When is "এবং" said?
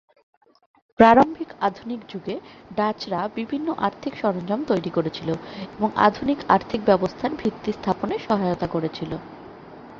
5.75-5.89